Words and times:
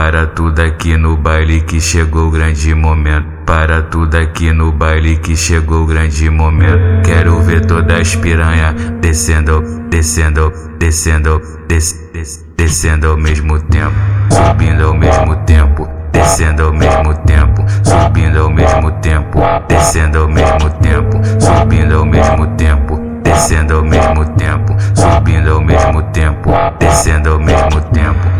Para 0.00 0.28
tudo 0.28 0.62
aqui 0.62 0.96
no 0.96 1.16
baile 1.16 1.60
que 1.60 1.80
chegou 1.80 2.28
o 2.28 2.30
grande 2.30 2.72
momento. 2.72 3.26
Para 3.44 3.82
tudo 3.82 4.16
aqui 4.16 4.52
no 4.52 4.70
baile 4.70 5.16
que 5.16 5.36
chegou 5.36 5.82
o 5.82 5.86
grande 5.86 6.30
momento. 6.30 7.02
Quero 7.02 7.42
ver 7.42 7.66
todas 7.66 8.02
as 8.02 8.14
piranha 8.14 8.72
descendo, 9.00 9.60
descendo, 9.90 10.52
descendo, 10.78 11.42
des, 11.66 12.10
des, 12.14 12.46
descendo 12.56 13.08
ao 13.08 13.16
mesmo 13.16 13.58
tempo, 13.58 13.92
subindo 14.30 14.86
ao 14.86 14.94
mesmo 14.94 15.34
tempo, 15.44 15.88
descendo 16.12 16.62
ao 16.62 16.72
mesmo 16.72 17.14
tempo, 17.26 17.64
subindo 17.82 18.38
ao 18.38 18.50
mesmo 18.50 18.92
tempo, 19.00 19.40
descendo 19.68 20.18
ao 20.20 20.28
mesmo 20.28 20.70
tempo, 20.80 21.20
subindo 21.40 21.96
ao 21.96 22.06
mesmo 22.06 22.46
tempo, 22.56 23.00
descendo 23.24 23.74
ao 23.74 23.82
mesmo 23.82 24.24
tempo, 24.36 24.76
subindo 24.94 25.50
ao 25.50 25.60
mesmo 25.60 26.02
tempo, 26.12 26.50
descendo 26.78 27.32
ao 27.32 27.40
mesmo 27.40 27.80
tempo. 27.80 27.87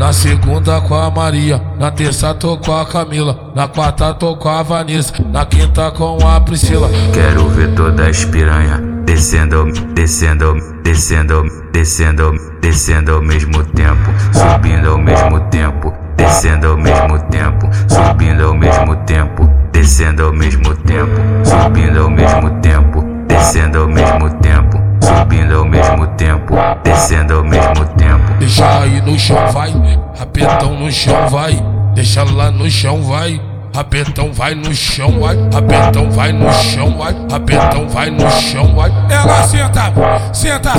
Na 0.08 0.12
segunda 0.14 0.80
com 0.80 0.94
a 0.94 1.10
Maria, 1.10 1.60
na 1.78 1.90
terça 1.90 2.32
tô 2.32 2.56
com 2.56 2.72
a 2.74 2.86
Camila, 2.86 3.52
na 3.54 3.68
quarta 3.68 4.14
tô 4.14 4.34
com 4.36 4.48
a 4.48 4.62
Vanessa, 4.62 5.12
na 5.30 5.44
quinta 5.44 5.90
com 5.90 6.26
a 6.26 6.40
Priscila. 6.40 6.88
Quero 7.12 7.46
ver 7.50 7.74
todas 7.74 8.08
as 8.08 8.24
piranha 8.24 8.80
descendo, 9.04 9.70
descendo, 9.94 10.54
descendo, 10.82 11.44
descendo, 11.74 12.32
descendo 12.62 13.16
ao 13.16 13.22
mesmo 13.22 13.62
tempo, 13.62 14.10
subindo 14.32 14.92
ao 14.92 14.96
mesmo 14.96 15.40
tempo, 15.50 15.92
descendo 16.16 16.68
ao 16.68 16.78
mesmo 16.78 17.18
tempo, 17.24 17.68
subindo 17.86 18.44
ao 18.46 18.54
mesmo 18.54 18.96
tempo, 19.04 19.46
descendo 19.72 20.24
ao 20.24 20.32
mesmo 20.32 20.74
tempo, 20.74 21.20
subindo 21.44 22.00
ao 22.00 22.08
mesmo 22.08 22.50
tempo, 22.62 23.04
descendo 23.28 23.80
ao 23.80 23.88
mesmo 23.88 24.30
tempo, 24.40 24.82
subindo 25.02 25.54
ao 25.54 25.66
mesmo 25.66 26.06
tempo, 26.16 26.54
descendo 26.82 27.34
ao 27.34 27.44
mesmo 27.44 27.84
tempo. 27.98 28.27
Deixa 28.38 28.80
aí 28.80 29.00
no 29.02 29.18
chão, 29.18 29.50
vai, 29.52 29.72
rapetão 30.18 30.74
no 30.74 30.90
chão, 30.90 31.28
vai, 31.28 31.58
deixa 31.94 32.22
lá 32.22 32.50
no 32.50 32.70
chão, 32.70 33.02
vai. 33.02 33.40
Rapetão 33.74 34.32
vai 34.32 34.54
no 34.56 34.74
chão, 34.74 35.20
vai. 35.20 35.36
Rapetão 35.52 36.10
vai 36.10 36.32
no 36.32 36.52
chão, 36.52 36.98
vai. 36.98 37.14
Rapetão 37.30 37.88
vai 37.88 38.10
no 38.10 38.28
chão, 38.30 38.74
vai. 38.74 38.90
Ela 39.08 39.42
senta, 39.44 39.92
senta, 40.32 40.72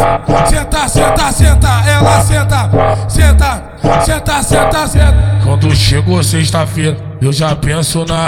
senta, 0.43 0.87
senta, 0.89 1.31
senta. 1.31 1.83
Ela 1.87 2.21
senta, 2.21 2.69
senta, 3.07 3.63
senta, 4.03 4.43
senta, 4.43 4.87
senta. 4.87 5.39
Quando 5.45 5.73
chegou 5.73 6.21
sexta-feira, 6.21 6.97
eu 7.21 7.31
já 7.31 7.55
penso 7.55 8.03
na. 8.05 8.27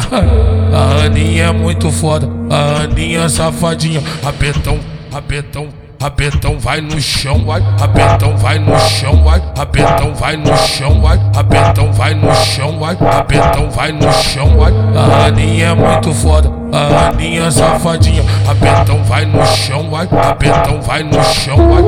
A 0.73 1.05
Aninha 1.05 1.45
é 1.45 1.51
muito 1.51 1.91
foda. 1.91 2.29
A 2.49 2.83
Aninha 2.83 3.23
é 3.23 3.29
safadinha. 3.29 4.01
Rapetão, 4.23 4.79
rapetão. 5.11 5.80
Rapetão 6.01 6.57
vai 6.57 6.81
no 6.81 6.99
chão, 6.99 7.45
vai. 7.45 7.61
Rapetão 7.79 8.35
vai 8.35 8.57
no 8.57 8.75
chão, 8.79 9.23
vai. 9.23 9.39
Rapetão 9.55 10.15
vai 10.15 10.35
no 10.35 10.57
chão, 10.57 10.99
vai. 10.99 11.19
Rapetão 11.35 11.93
vai 11.93 12.15
no 12.15 12.33
chão, 12.33 12.79
vai. 12.79 12.95
Rapetão 12.95 13.69
vai 13.69 13.91
no 13.91 14.11
chão, 14.11 14.57
vai. 14.57 14.73
A 14.95 15.27
Aninha 15.27 15.67
é 15.67 15.75
muito 15.75 16.11
foda. 16.11 16.51
A 16.73 17.09
Aninha 17.09 17.43
é 17.43 17.51
safadinha. 17.51 18.23
Rapetão 18.47 19.03
vai 19.03 19.25
no 19.25 19.45
chão, 19.45 19.91
vai. 19.91 20.07
Rapetão 20.07 20.81
vai 20.81 21.03
no 21.03 21.23
chão, 21.23 21.57
vai. 21.69 21.83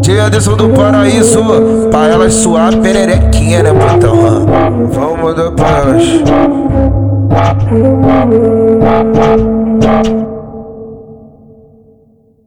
Dia 0.00 0.24
Anderson 0.24 0.56
do 0.56 0.70
Paraíso, 0.70 1.44
pra 1.90 2.06
elas 2.06 2.32
suar 2.32 2.74
pererequinha, 2.78 3.62
né, 3.62 3.70
putão? 3.74 4.46
Vamos 4.90 5.20
mandar 5.20 5.50
pra 5.50 5.68
elas. 5.68 6.22